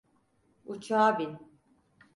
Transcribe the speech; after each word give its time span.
Uçağa 0.71 1.19
bin. 1.19 1.37